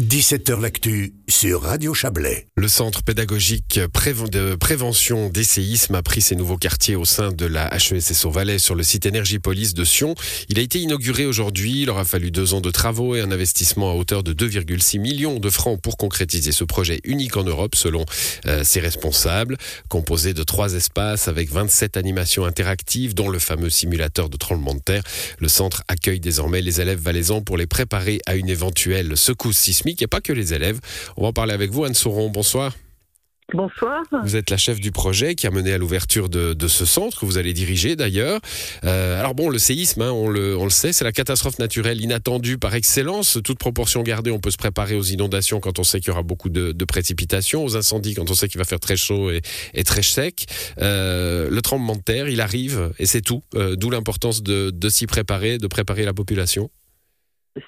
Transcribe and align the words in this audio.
17h 0.00 0.60
L'actu 0.60 1.12
sur 1.26 1.62
Radio 1.62 1.92
Chablais. 1.92 2.46
Le 2.56 2.68
centre 2.68 3.02
pédagogique 3.02 3.80
de 3.80 4.54
prévention 4.54 5.28
des 5.28 5.42
séismes 5.42 5.96
a 5.96 6.02
pris 6.02 6.20
ses 6.20 6.36
nouveaux 6.36 6.56
quartiers 6.56 6.94
au 6.94 7.04
sein 7.04 7.32
de 7.32 7.46
la 7.46 7.68
HESSO 7.74 8.30
Valais 8.30 8.60
sur 8.60 8.76
le 8.76 8.84
site 8.84 9.06
Énergie-Police 9.06 9.74
de 9.74 9.82
Sion. 9.82 10.14
Il 10.48 10.60
a 10.60 10.62
été 10.62 10.78
inauguré 10.78 11.26
aujourd'hui. 11.26 11.82
Il 11.82 11.90
aura 11.90 12.04
fallu 12.04 12.30
deux 12.30 12.54
ans 12.54 12.60
de 12.60 12.70
travaux 12.70 13.16
et 13.16 13.20
un 13.20 13.32
investissement 13.32 13.90
à 13.90 13.94
hauteur 13.94 14.22
de 14.22 14.32
2,6 14.32 15.00
millions 15.00 15.40
de 15.40 15.50
francs 15.50 15.80
pour 15.80 15.96
concrétiser 15.96 16.52
ce 16.52 16.62
projet 16.62 17.00
unique 17.02 17.36
en 17.36 17.42
Europe 17.42 17.74
selon 17.74 18.04
euh, 18.46 18.62
ses 18.62 18.78
responsables. 18.78 19.56
Composé 19.88 20.32
de 20.32 20.44
trois 20.44 20.74
espaces 20.74 21.26
avec 21.26 21.50
27 21.50 21.96
animations 21.96 22.44
interactives 22.44 23.14
dont 23.14 23.30
le 23.30 23.40
fameux 23.40 23.70
simulateur 23.70 24.28
de 24.28 24.36
tremblement 24.36 24.76
de 24.76 24.80
terre. 24.80 25.02
Le 25.40 25.48
centre 25.48 25.82
accueille 25.88 26.20
désormais 26.20 26.62
les 26.62 26.80
élèves 26.80 27.00
valaisans 27.00 27.42
pour 27.42 27.56
les 27.56 27.66
préparer 27.66 28.20
à 28.26 28.36
une 28.36 28.48
éventuelle 28.48 29.16
secousse 29.16 29.56
sismique 29.56 29.87
il 29.92 29.96
n'y 29.98 30.04
a 30.04 30.08
pas 30.08 30.20
que 30.20 30.32
les 30.32 30.54
élèves. 30.54 30.80
On 31.16 31.22
va 31.22 31.28
en 31.28 31.32
parler 31.32 31.52
avec 31.52 31.70
vous, 31.70 31.84
Anne 31.84 31.94
Sauron. 31.94 32.30
Bonsoir. 32.30 32.74
Bonsoir. 33.54 34.02
Vous 34.24 34.36
êtes 34.36 34.50
la 34.50 34.58
chef 34.58 34.78
du 34.78 34.92
projet 34.92 35.34
qui 35.34 35.46
a 35.46 35.50
mené 35.50 35.72
à 35.72 35.78
l'ouverture 35.78 36.28
de, 36.28 36.68
ce 36.68 36.84
centre 36.84 37.18
que 37.18 37.24
vous 37.24 37.38
allez 37.38 37.54
diriger 37.54 37.96
d'ailleurs. 37.96 38.40
Euh, 38.84 39.18
alors 39.18 39.34
bon, 39.34 39.48
le 39.48 39.56
séisme, 39.56 40.02
hein, 40.02 40.12
on, 40.12 40.28
le, 40.28 40.58
sait, 40.68 40.92
c'est 40.92 41.04
la 41.04 41.12
catastrophe 41.12 41.58
naturelle 41.58 42.02
inattendue 42.02 42.58
par 42.58 42.74
excellence. 42.74 43.38
Toute 43.42 43.58
proportion 43.58 44.02
gardée, 44.02 44.30
on 44.30 44.38
peut 44.38 44.50
se 44.50 44.58
préparer 44.58 44.96
aux 44.96 45.02
inondations 45.02 45.60
quand 45.60 45.78
on 45.78 45.82
sait 45.82 45.98
qu'il 46.00 46.08
y 46.08 46.10
aura 46.10 46.22
beaucoup 46.22 46.50
de, 46.50 46.84
précipitations, 46.84 47.64
aux 47.64 47.74
incendies 47.74 48.14
quand 48.14 48.30
on 48.30 48.34
sait 48.34 48.48
qu'il 48.48 48.58
va 48.58 48.64
faire 48.64 48.80
très 48.80 48.98
chaud 48.98 49.30
et, 49.30 49.84
très 49.84 50.02
sec. 50.02 50.44
Euh, 50.82 51.48
le 51.50 51.62
tremblement 51.62 51.96
de 51.96 52.02
terre, 52.02 52.28
il 52.28 52.42
arrive 52.42 52.92
et 52.98 53.06
c'est 53.06 53.22
tout. 53.22 53.42
Euh, 53.54 53.76
d'où 53.76 53.88
l'importance 53.88 54.42
de 54.42 54.88
s'y 54.90 55.06
préparer, 55.06 55.56
de 55.56 55.66
préparer 55.66 56.04
la 56.04 56.12
population. 56.12 56.70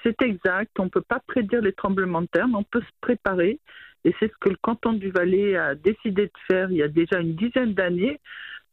C'est 0.03 0.21
exact. 0.21 0.71
On 0.79 0.85
ne 0.85 0.89
peut 0.89 1.01
pas 1.01 1.19
prédire 1.27 1.61
les 1.61 1.73
tremblements 1.73 2.21
de 2.21 2.27
terre, 2.27 2.47
mais 2.47 2.57
on 2.57 2.63
peut 2.63 2.81
se 2.81 2.93
préparer. 3.01 3.59
Et 4.03 4.15
c'est 4.19 4.27
ce 4.27 4.37
que 4.39 4.49
le 4.49 4.57
canton 4.61 4.93
du 4.93 5.11
Valais 5.11 5.55
a 5.55 5.75
décidé 5.75 6.25
de 6.25 6.31
faire 6.47 6.71
il 6.71 6.77
y 6.77 6.83
a 6.83 6.87
déjà 6.87 7.19
une 7.19 7.35
dizaine 7.35 7.73
d'années 7.73 8.19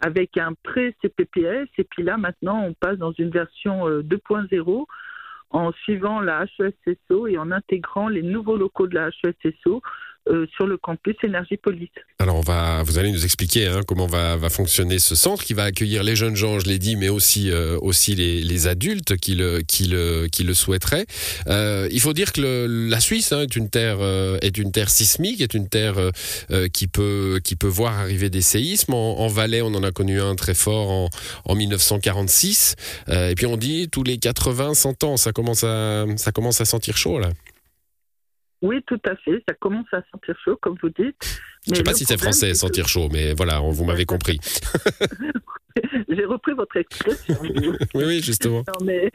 avec 0.00 0.36
un 0.39 0.55
pré-CPPS. 0.62 1.69
Et 1.78 1.84
puis 1.84 2.02
là, 2.02 2.16
maintenant, 2.16 2.62
on 2.64 2.74
passe 2.74 2.98
dans 2.98 3.12
une 3.12 3.30
version 3.30 3.89
2.0 3.89 4.80
euh, 4.80 4.84
en 5.50 5.72
suivant 5.72 6.20
la 6.20 6.46
HESSO 6.58 7.27
et 7.27 7.39
en 7.39 7.50
intégrant 7.50 8.08
les 8.08 8.22
nouveaux 8.22 8.56
locaux 8.56 8.86
de 8.86 8.94
la 8.94 9.08
HESSO 9.08 9.83
euh, 10.30 10.46
sur 10.54 10.66
le 10.66 10.76
campus 10.76 11.16
Énergie 11.22 11.56
Police. 11.56 11.88
Alors 12.18 12.36
on 12.36 12.40
va, 12.40 12.82
vous 12.82 12.98
allez 12.98 13.10
nous 13.12 13.24
expliquer 13.24 13.66
hein, 13.66 13.80
comment 13.86 14.06
va, 14.06 14.36
fonctionner 14.50 14.98
ce 14.98 15.14
centre 15.14 15.42
qui 15.44 15.54
va 15.54 15.64
accueillir 15.64 16.02
les 16.02 16.16
jeunes 16.16 16.36
gens, 16.36 16.58
je 16.58 16.66
l'ai 16.66 16.78
dit, 16.78 16.96
mais 16.96 17.08
aussi 17.08 17.50
euh, 17.50 17.78
aussi 17.80 18.14
les, 18.14 18.66
adultes 18.66 19.16
qui 19.16 19.34
le 19.34 19.62
qui 19.62 19.86
le 19.86 20.26
qui 20.30 20.44
le 20.44 20.52
souhaiteraient. 20.52 21.06
Euh, 21.46 21.88
il 21.92 22.00
faut 22.00 22.12
dire 22.12 22.32
que 22.32 22.66
la 22.68 23.00
Suisse 23.00 23.32
hein, 23.32 23.42
est 23.42 23.56
une 23.56 23.70
terre 23.70 23.98
est 24.42 24.58
une 24.58 24.72
terre 24.72 24.90
sismique, 24.90 25.40
est 25.40 25.54
une 25.54 25.68
terre 25.68 25.96
qui 26.72 26.88
peut 26.88 27.40
qui 27.42 27.56
peut 27.56 27.68
voir 27.68 27.98
arriver 27.98 28.30
des 28.30 28.42
séismes. 28.42 28.94
En, 28.94 29.20
en, 29.20 29.28
Valais, 29.28 29.62
on 29.62 29.74
en 29.74 29.82
a 29.82 29.92
connu 29.92 30.20
un 30.20 30.34
très 30.34 30.54
fort 30.54 30.90
en, 30.90 31.08
en 31.44 31.54
1946. 31.54 32.76
et 33.08 33.34
puis 33.34 33.46
on 33.46 33.56
dit 33.56 33.88
tous 33.88 34.02
les 34.02 34.18
80, 34.18 34.74
100 34.74 35.04
ans, 35.04 35.16
ça 35.16 35.32
commence 35.32 35.64
à 35.64 36.04
ça 36.16 36.32
commence 36.32 36.60
à 36.60 36.64
sentir 36.64 36.96
chaud 36.96 37.18
là. 37.18 37.30
Oui, 38.62 38.83
tout 38.87 39.01
à 39.05 39.14
fait. 39.17 39.42
Ça 39.48 39.55
commence 39.55 39.87
à 39.92 40.03
sentir 40.12 40.37
chaud, 40.45 40.59
comme 40.61 40.77
vous 40.83 40.89
dites. 40.91 41.41
Je 41.67 41.73
ne 41.73 41.77
sais 41.77 41.83
pas 41.83 41.95
si 41.95 42.05
c'est 42.05 42.19
français, 42.19 42.55
sentir 42.55 42.89
chaud, 42.89 43.09
mais 43.12 43.34
voilà, 43.34 43.61
vous 43.61 43.84
m'avez 43.84 44.05
compris. 44.05 44.39
J'ai 46.09 46.25
repris 46.25 46.53
votre 46.53 46.77
expression. 46.77 47.36
oui, 47.95 48.05
oui, 48.05 48.20
justement. 48.20 48.62
mais 48.84 49.11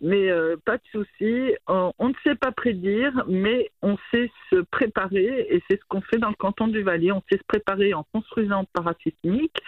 mais 0.00 0.30
euh, 0.30 0.56
pas 0.64 0.78
de 0.78 0.82
souci. 0.92 1.54
On, 1.66 1.92
on, 1.98 2.08
ne 2.08 2.14
sait 2.24 2.34
pas 2.34 2.52
prédire, 2.52 3.24
mais 3.28 3.70
on 3.82 3.96
sait 4.10 4.30
se 4.50 4.56
préparer, 4.70 5.46
et 5.50 5.62
c'est 5.68 5.78
ce 5.78 5.84
qu'on 5.88 6.00
fait 6.00 6.18
dans 6.18 6.28
le 6.28 6.34
canton 6.34 6.68
du 6.68 6.82
Valais. 6.82 7.12
On 7.12 7.22
sait 7.30 7.38
se 7.38 7.46
préparer 7.46 7.94
en 7.94 8.06
construisant 8.12 8.64
parasismique, 8.72 9.58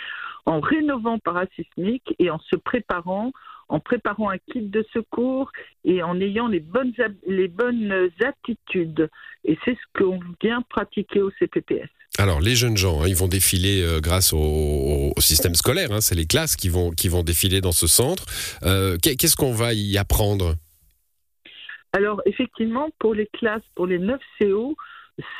en 0.46 0.60
rénovant 0.60 1.18
parasismique 1.18 2.14
et 2.18 2.30
en 2.30 2.38
se 2.38 2.56
préparant 2.56 3.32
en 3.72 3.80
préparant 3.80 4.30
un 4.30 4.36
kit 4.52 4.60
de 4.60 4.84
secours 4.92 5.50
et 5.84 6.02
en 6.02 6.20
ayant 6.20 6.46
les 6.46 6.60
bonnes, 6.60 6.92
les 7.26 7.48
bonnes 7.48 8.10
attitudes. 8.22 9.08
Et 9.44 9.58
c'est 9.64 9.74
ce 9.74 9.98
qu'on 9.98 10.20
vient 10.42 10.60
pratiquer 10.68 11.22
au 11.22 11.30
CPPS. 11.38 11.88
Alors 12.18 12.42
les 12.42 12.54
jeunes 12.54 12.76
gens, 12.76 13.00
hein, 13.00 13.06
ils 13.08 13.16
vont 13.16 13.28
défiler 13.28 13.82
euh, 13.82 14.00
grâce 14.00 14.34
au, 14.34 15.14
système 15.18 15.54
scolaire. 15.54 15.90
Hein, 15.90 16.02
c'est 16.02 16.14
les 16.14 16.26
classes 16.26 16.54
qui 16.54 16.68
vont 16.68 16.90
qui 16.90 17.08
vont 17.08 17.22
défiler 17.22 17.62
dans 17.62 17.72
ce 17.72 17.86
centre. 17.86 18.26
Euh, 18.62 18.98
qu'est-ce 19.02 19.36
qu'on 19.36 19.52
va 19.52 19.72
y 19.72 19.96
apprendre? 19.96 20.54
Alors 21.94 22.20
effectivement, 22.26 22.90
pour 22.98 23.14
les 23.14 23.26
classes, 23.32 23.62
pour 23.74 23.86
les 23.86 23.98
9 23.98 24.20
CO, 24.38 24.76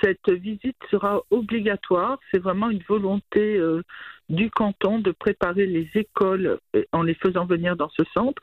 cette 0.02 0.30
visite 0.30 0.76
sera 0.90 1.22
obligatoire. 1.30 2.18
C'est 2.30 2.38
vraiment 2.38 2.70
une 2.70 2.82
volonté 2.88 3.56
euh, 3.56 3.82
du 4.28 4.50
canton 4.50 4.98
de 4.98 5.10
préparer 5.10 5.66
les 5.66 5.88
écoles 5.94 6.58
euh, 6.76 6.84
en 6.92 7.02
les 7.02 7.14
faisant 7.14 7.46
venir 7.46 7.76
dans 7.76 7.90
ce 7.90 8.02
centre. 8.14 8.42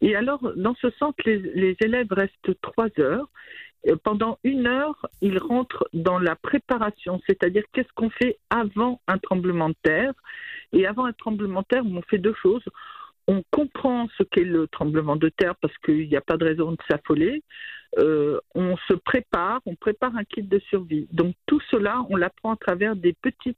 Et 0.00 0.16
alors, 0.16 0.52
dans 0.56 0.74
ce 0.76 0.90
centre, 0.98 1.18
les, 1.26 1.76
élèves 1.80 2.12
restent 2.12 2.60
trois 2.60 2.88
heures. 2.98 3.28
Pendant 4.02 4.38
une 4.42 4.66
heure, 4.66 5.06
ils 5.20 5.38
rentrent 5.38 5.88
dans 5.92 6.18
la 6.18 6.34
préparation, 6.34 7.20
c'est-à-dire 7.24 7.62
qu'est-ce 7.72 7.92
qu'on 7.94 8.10
fait 8.10 8.36
avant 8.50 9.00
un 9.06 9.18
tremblement 9.18 9.68
de 9.68 9.76
terre. 9.82 10.12
Et 10.72 10.86
avant 10.86 11.04
un 11.04 11.12
tremblement 11.12 11.60
de 11.60 11.66
terre, 11.66 11.86
on 11.86 12.02
fait 12.02 12.18
deux 12.18 12.34
choses 12.34 12.64
on 13.28 13.42
comprend 13.50 14.08
ce 14.16 14.22
qu'est 14.22 14.44
le 14.44 14.68
tremblement 14.68 15.16
de 15.16 15.28
terre 15.28 15.56
parce 15.56 15.76
qu'il 15.78 16.08
n'y 16.08 16.16
a 16.16 16.20
pas 16.20 16.36
de 16.36 16.44
raison 16.44 16.72
de 16.72 16.78
s'affoler. 16.88 17.42
Euh, 17.98 18.38
on 18.54 18.76
se 18.88 18.94
prépare, 18.94 19.60
on 19.66 19.74
prépare 19.74 20.16
un 20.16 20.24
kit 20.24 20.42
de 20.42 20.58
survie. 20.58 21.08
Donc 21.12 21.34
tout 21.46 21.60
cela, 21.70 22.04
on 22.10 22.16
l'apprend 22.16 22.52
à 22.52 22.56
travers 22.56 22.94
des 22.94 23.14
petites 23.14 23.56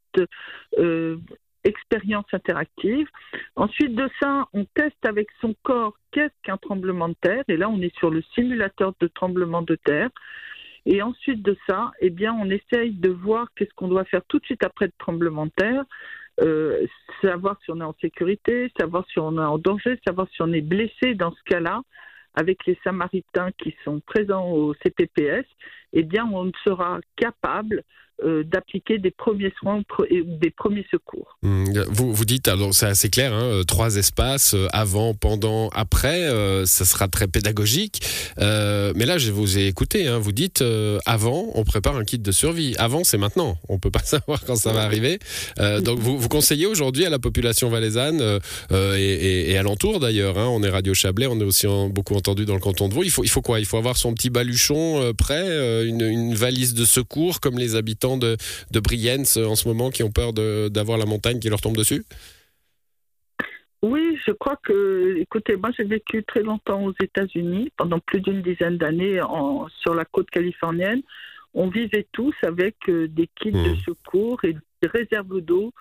euh, 0.78 1.16
expériences 1.64 2.32
interactives. 2.32 3.08
Ensuite 3.56 3.94
de 3.94 4.08
ça, 4.20 4.46
on 4.52 4.64
teste 4.74 5.04
avec 5.04 5.28
son 5.40 5.54
corps 5.62 5.96
qu'est-ce 6.12 6.34
qu'un 6.42 6.56
tremblement 6.56 7.08
de 7.08 7.16
terre. 7.20 7.44
Et 7.48 7.56
là, 7.56 7.68
on 7.68 7.80
est 7.80 7.94
sur 7.96 8.10
le 8.10 8.22
simulateur 8.34 8.94
de 9.00 9.08
tremblement 9.08 9.62
de 9.62 9.74
terre. 9.74 10.10
Et 10.86 11.02
ensuite 11.02 11.42
de 11.42 11.56
ça, 11.68 11.90
eh 12.00 12.10
bien, 12.10 12.32
on 12.32 12.48
essaye 12.48 12.92
de 12.92 13.10
voir 13.10 13.48
qu'est-ce 13.54 13.74
qu'on 13.74 13.88
doit 13.88 14.04
faire 14.04 14.22
tout 14.28 14.38
de 14.38 14.44
suite 14.44 14.64
après 14.64 14.86
le 14.86 14.92
tremblement 14.98 15.46
de 15.46 15.52
terre. 15.56 15.84
Euh, 16.40 16.86
savoir 17.20 17.58
si 17.64 17.70
on 17.72 17.80
est 17.80 17.84
en 17.84 17.96
sécurité, 18.00 18.72
savoir 18.78 19.04
si 19.12 19.18
on 19.18 19.34
est 19.34 19.44
en 19.44 19.58
danger, 19.58 19.98
savoir 20.06 20.28
si 20.30 20.40
on 20.40 20.52
est 20.52 20.60
blessé 20.62 21.14
dans 21.14 21.32
ce 21.32 21.42
cas-là, 21.46 21.82
avec 22.38 22.66
les 22.66 22.78
Samaritains 22.84 23.50
qui 23.58 23.74
sont 23.84 23.98
présents 23.98 24.48
au 24.48 24.72
CPPS, 24.74 25.44
eh 25.92 26.02
bien, 26.02 26.28
on 26.32 26.50
sera 26.64 27.00
capable 27.16 27.84
euh, 28.24 28.42
d'appliquer 28.42 28.98
des 28.98 29.12
premiers 29.12 29.52
soins 29.60 29.80
ou 29.96 30.04
des 30.40 30.50
premiers 30.50 30.84
secours. 30.90 31.38
Mmh, 31.42 31.82
vous, 31.88 32.12
vous 32.12 32.24
dites, 32.24 32.48
alors 32.48 32.74
c'est 32.74 32.86
assez 32.86 33.10
clair, 33.10 33.32
hein, 33.32 33.44
euh, 33.44 33.62
trois 33.62 33.94
espaces, 33.94 34.54
euh, 34.54 34.66
avant, 34.72 35.14
pendant, 35.14 35.68
après, 35.68 36.28
ça 36.66 36.84
sera 36.84 37.06
très 37.06 37.28
pédagogique. 37.28 38.00
mais 38.36 39.06
là, 39.06 39.18
je 39.18 39.30
vous 39.30 39.56
ai 39.56 39.68
écouté, 39.68 40.08
hein, 40.08 40.18
vous 40.18 40.32
dites, 40.32 40.64
avant, 41.06 41.52
on 41.54 41.62
prépare 41.62 41.94
un 41.94 42.02
kit 42.02 42.18
de 42.18 42.32
survie. 42.32 42.74
Avant, 42.78 43.04
c'est 43.04 43.18
maintenant. 43.18 43.56
On 43.68 43.74
ne 43.74 43.78
peut 43.78 43.92
pas 43.92 44.00
savoir 44.04 44.44
quand 44.44 44.56
ça 44.56 44.72
va 44.72 44.82
arriver. 44.82 45.20
donc, 45.84 46.00
vous, 46.00 46.28
conseillez 46.28 46.66
aujourd'hui 46.66 47.06
à 47.06 47.10
la 47.10 47.20
population 47.20 47.68
valaisanne 47.68 48.40
et, 48.72 49.52
et, 49.52 49.58
alentour 49.58 50.00
d'ailleurs, 50.00 50.38
hein, 50.38 50.48
on 50.48 50.64
est 50.64 50.70
Radio 50.70 50.92
Chablais, 50.92 51.28
on 51.28 51.38
est 51.38 51.44
aussi 51.44 51.68
beaucoup 51.90 52.14
entendu 52.14 52.46
dans 52.46 52.54
le 52.54 52.60
canton 52.60 52.88
de 52.88 52.94
Vaud. 52.94 53.04
Il 53.04 53.10
faut, 53.10 53.22
il 53.22 53.30
faut 53.30 53.42
quoi? 53.42 53.60
Il 53.60 53.66
faut 53.66 53.78
avoir 53.78 53.96
son 53.96 54.12
petit 54.12 54.30
baluchon 54.30 55.12
prêt, 55.16 55.77
une, 55.84 56.02
une 56.02 56.34
valise 56.34 56.74
de 56.74 56.84
secours 56.84 57.40
comme 57.40 57.58
les 57.58 57.76
habitants 57.76 58.16
de, 58.16 58.36
de 58.70 58.80
Brienz 58.80 59.36
euh, 59.36 59.46
en 59.46 59.56
ce 59.56 59.68
moment 59.68 59.90
qui 59.90 60.02
ont 60.02 60.10
peur 60.10 60.32
d'avoir 60.32 60.98
la 60.98 61.06
montagne 61.06 61.38
qui 61.38 61.48
leur 61.48 61.60
tombe 61.60 61.76
dessus? 61.76 62.04
Oui, 63.82 64.18
je 64.26 64.32
crois 64.32 64.56
que, 64.62 65.16
écoutez, 65.18 65.56
moi 65.56 65.70
j'ai 65.76 65.84
vécu 65.84 66.24
très 66.24 66.42
longtemps 66.42 66.84
aux 66.84 66.94
États-Unis, 67.00 67.70
pendant 67.76 68.00
plus 68.00 68.20
d'une 68.20 68.42
dizaine 68.42 68.76
d'années 68.76 69.20
sur 69.82 69.94
la 69.94 70.04
côte 70.04 70.30
californienne. 70.30 71.02
On 71.54 71.68
vivait 71.68 72.06
tous 72.12 72.34
avec 72.42 72.76
euh, 72.88 73.08
des 73.08 73.28
kits 73.36 73.52
de 73.52 73.74
mmh. 73.74 73.80
secours 73.86 74.44
et 74.44 74.54
des 74.82 74.88
réserves 74.88 75.40
d'eau 75.40 75.72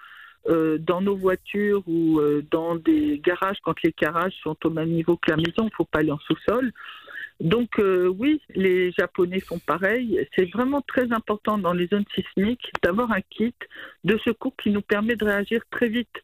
euh, 0.47 0.77
dans 0.77 1.01
nos 1.01 1.15
voitures 1.15 1.83
ou 1.87 2.21
dans 2.51 2.75
des 2.75 3.19
garages 3.23 3.57
quand 3.63 3.81
les 3.83 3.93
garages 3.99 4.35
sont 4.43 4.55
au 4.63 4.69
même 4.69 4.89
niveau 4.89 5.17
que 5.17 5.31
la 5.31 5.37
maison. 5.37 5.63
Il 5.63 5.65
ne 5.65 5.75
faut 5.75 5.85
pas 5.85 5.99
aller 5.99 6.11
en 6.11 6.19
sous-sol. 6.19 6.71
Donc 7.39 7.79
euh, 7.79 8.07
oui, 8.07 8.41
les 8.55 8.91
Japonais 8.93 9.39
font 9.39 9.59
pareil. 9.59 10.27
C'est 10.35 10.49
vraiment 10.51 10.81
très 10.81 11.11
important 11.11 11.57
dans 11.57 11.73
les 11.73 11.87
zones 11.87 12.05
sismiques 12.15 12.71
d'avoir 12.81 13.11
un 13.11 13.21
kit 13.21 13.53
de 14.03 14.17
secours 14.19 14.55
qui 14.57 14.71
nous 14.71 14.81
permet 14.81 15.15
de 15.15 15.25
réagir 15.25 15.61
très 15.69 15.87
vite 15.87 16.23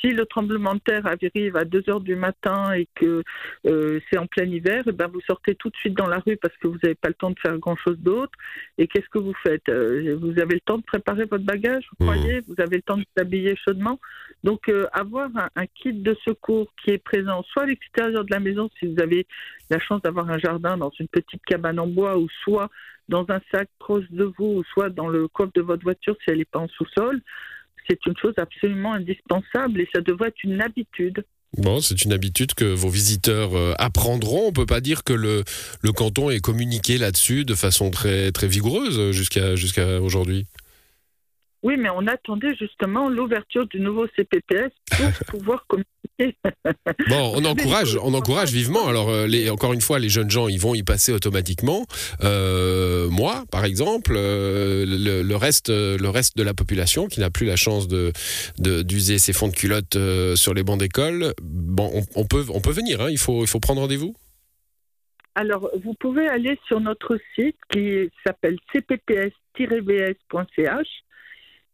si 0.00 0.08
le 0.08 0.26
tremblement 0.26 0.74
de 0.74 0.80
terre 0.80 1.06
arrive 1.06 1.56
à 1.56 1.64
2 1.64 1.84
heures 1.88 2.00
du 2.00 2.16
matin 2.16 2.72
et 2.72 2.88
que 2.94 3.22
euh, 3.66 4.00
c'est 4.08 4.18
en 4.18 4.26
plein 4.26 4.44
hiver, 4.44 4.82
et 4.86 4.90
eh 4.90 4.92
ben 4.92 5.08
vous 5.08 5.20
sortez 5.22 5.54
tout 5.54 5.70
de 5.70 5.76
suite 5.76 5.94
dans 5.94 6.06
la 6.06 6.18
rue 6.18 6.36
parce 6.36 6.56
que 6.58 6.68
vous 6.68 6.78
n'avez 6.82 6.94
pas 6.94 7.08
le 7.08 7.14
temps 7.14 7.30
de 7.30 7.38
faire 7.38 7.58
grand-chose 7.58 7.98
d'autre. 7.98 8.32
Et 8.78 8.86
qu'est-ce 8.86 9.08
que 9.08 9.18
vous 9.18 9.34
faites? 9.42 9.68
Euh, 9.68 10.16
Vous 10.20 10.38
avez 10.40 10.54
le 10.54 10.60
temps 10.60 10.78
de 10.78 10.84
préparer 10.84 11.24
votre 11.24 11.44
bagage, 11.44 11.84
vous 11.98 12.04
mmh. 12.04 12.08
croyez? 12.08 12.40
Vous 12.48 12.54
avez 12.58 12.76
le 12.76 12.82
temps 12.82 12.96
de 12.96 13.04
s'habiller 13.16 13.56
chaudement. 13.56 13.98
Donc 14.42 14.68
euh, 14.68 14.86
avoir 14.92 15.30
un, 15.56 15.66
kit 15.66 15.92
de 15.92 16.16
secours 16.24 16.72
qui 16.82 16.90
est 16.90 16.98
présent 16.98 17.42
soit 17.44 17.62
à 17.62 17.66
l'extérieur 17.66 18.24
de 18.24 18.30
la 18.30 18.40
maison 18.40 18.68
si 18.78 18.86
vous 18.86 19.00
avez 19.00 19.26
la 19.70 19.78
chance 19.78 20.02
d'avoir 20.02 20.30
un 20.30 20.38
jardin 20.38 20.76
dans 20.76 20.92
une 20.98 21.08
petite 21.08 21.42
cabane 21.44 21.78
en 21.78 21.86
bois 21.86 22.18
ou 22.18 22.28
soit 22.42 22.70
dans 23.08 23.26
un 23.28 23.40
sac 23.52 23.68
proche 23.78 24.10
de 24.10 24.24
vous, 24.24 24.58
ou 24.58 24.64
soit 24.64 24.90
dans 24.90 25.08
le 25.08 25.28
coffre 25.28 25.52
de 25.54 25.60
votre 25.60 25.82
voiture 25.82 26.16
si 26.22 26.30
elle 26.30 26.38
n'est 26.38 26.44
pas 26.44 26.60
en 26.60 26.68
sous-sol. 26.68 27.20
C'est 27.88 28.04
une 28.06 28.16
chose 28.16 28.34
absolument 28.36 28.94
indispensable 28.94 29.80
et 29.80 29.88
ça 29.94 30.00
devrait 30.00 30.28
être 30.28 30.42
une 30.42 30.60
habitude. 30.60 31.24
Bon, 31.56 31.80
c'est 31.80 32.04
une 32.04 32.12
habitude 32.12 32.54
que 32.54 32.64
vos 32.64 32.88
visiteurs 32.88 33.54
euh, 33.54 33.74
apprendront. 33.78 34.48
On 34.48 34.52
peut 34.52 34.66
pas 34.66 34.80
dire 34.80 35.04
que 35.04 35.12
le, 35.12 35.44
le 35.82 35.92
canton 35.92 36.30
est 36.30 36.40
communiqué 36.40 36.98
là-dessus 36.98 37.44
de 37.44 37.54
façon 37.54 37.90
très, 37.90 38.32
très 38.32 38.48
vigoureuse 38.48 39.12
jusqu'à 39.12 39.54
jusqu'à 39.54 40.00
aujourd'hui. 40.00 40.46
Oui, 41.62 41.76
mais 41.78 41.88
on 41.88 42.06
attendait 42.06 42.54
justement 42.56 43.08
l'ouverture 43.08 43.66
du 43.66 43.80
nouveau 43.80 44.06
CPPS 44.16 44.70
pour 44.90 45.26
pouvoir 45.38 45.66
communiquer. 45.66 46.03
Bon, 47.08 47.32
on 47.34 47.44
encourage, 47.44 48.52
vivement. 48.52 48.86
Alors, 48.86 49.10
euh, 49.10 49.48
encore 49.50 49.72
une 49.72 49.80
fois, 49.80 49.98
les 49.98 50.08
jeunes 50.08 50.30
gens, 50.30 50.46
ils 50.48 50.60
vont 50.60 50.74
y 50.74 50.82
passer 50.82 51.12
automatiquement. 51.12 51.86
Euh, 52.22 53.08
moi, 53.10 53.44
par 53.50 53.64
exemple, 53.64 54.14
euh, 54.16 54.84
le, 54.86 55.36
reste, 55.36 55.70
de 55.70 56.42
la 56.42 56.54
population 56.54 57.08
qui 57.08 57.20
n'a 57.20 57.30
plus 57.30 57.46
la 57.46 57.56
chance 57.56 57.88
de 57.88 58.12
d'user 58.58 59.18
ses 59.18 59.32
fonds 59.32 59.48
de 59.48 59.54
culotte 59.54 59.96
sur 60.36 60.54
les 60.54 60.62
bancs 60.62 60.78
d'école, 60.78 61.34
on, 61.78 62.24
peut, 62.24 62.44
venir. 62.70 63.00
Hein, 63.00 63.08
il 63.10 63.18
faut, 63.18 63.42
il 63.42 63.48
faut 63.48 63.60
prendre 63.60 63.80
rendez-vous. 63.80 64.14
Alors, 65.34 65.70
vous 65.82 65.94
pouvez 65.94 66.28
aller 66.28 66.58
sur 66.66 66.80
notre 66.80 67.18
site 67.34 67.56
qui 67.70 68.10
s'appelle 68.24 68.58
cpps-bs.ch 68.72 70.88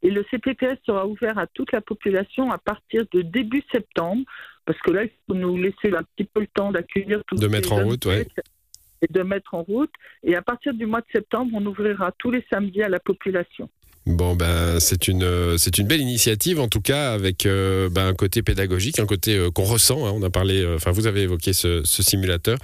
et 0.02 0.10
le 0.10 0.24
CPPS 0.30 0.78
sera 0.86 1.06
ouvert 1.06 1.38
à 1.38 1.46
toute 1.46 1.72
la 1.72 1.80
population 1.80 2.50
à 2.50 2.58
partir 2.58 3.04
de 3.12 3.22
début 3.22 3.62
septembre 3.72 4.22
parce 4.66 4.78
que 4.82 4.90
là, 4.92 5.04
il 5.04 5.10
faut 5.26 5.34
nous 5.34 5.56
laisser 5.56 5.94
un 5.96 6.02
petit 6.16 6.24
peu 6.32 6.40
le 6.40 6.46
temps 6.54 6.70
d'accueillir 6.70 7.22
tous 7.26 7.36
De 7.36 7.48
mettre 7.48 7.72
en 7.72 7.82
route, 7.82 8.04
ouais. 8.06 8.26
et 9.02 9.12
de 9.12 9.22
mettre 9.22 9.54
en 9.54 9.62
route. 9.62 9.90
Et 10.22 10.36
à 10.36 10.42
partir 10.42 10.74
du 10.74 10.86
mois 10.86 11.00
de 11.00 11.06
septembre, 11.12 11.50
on 11.54 11.64
ouvrira 11.66 12.12
tous 12.18 12.30
les 12.30 12.44
samedis 12.52 12.82
à 12.82 12.88
la 12.88 13.00
population. 13.00 13.68
Bon, 14.06 14.34
ben, 14.34 14.80
c'est 14.80 15.08
une, 15.08 15.24
euh, 15.24 15.56
c'est 15.58 15.76
une 15.78 15.86
belle 15.86 16.00
initiative, 16.00 16.58
en 16.60 16.68
tout 16.68 16.80
cas, 16.80 17.12
avec 17.12 17.46
euh, 17.46 17.88
ben, 17.90 18.06
un 18.08 18.14
côté 18.14 18.42
pédagogique, 18.42 18.98
un 18.98 19.06
côté 19.06 19.36
euh, 19.36 19.50
qu'on 19.50 19.64
ressent. 19.64 20.06
hein. 20.06 20.12
on 20.14 20.22
a 20.22 20.30
parlé, 20.30 20.66
enfin, 20.74 20.90
vous 20.90 21.06
avez 21.06 21.22
évoqué 21.22 21.52
ce, 21.52 21.82
ce 21.84 22.02
simulateur, 22.02 22.56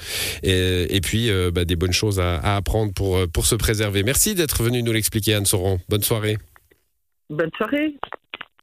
et, 0.42 0.94
et 0.94 1.00
puis 1.00 1.30
ben, 1.52 1.64
des 1.64 1.76
bonnes 1.76 1.92
choses 1.92 2.20
à, 2.20 2.36
à 2.38 2.56
apprendre 2.56 2.92
pour, 2.94 3.18
pour 3.28 3.46
se 3.46 3.54
préserver. 3.54 4.02
Merci 4.02 4.34
d'être 4.34 4.62
venu 4.62 4.82
nous 4.82 4.92
l'expliquer, 4.92 5.34
Anne 5.34 5.46
Sauron. 5.46 5.78
Bonne 5.88 6.02
soirée. 6.02 6.38
Bonne 7.28 7.50
soirée. 7.56 7.96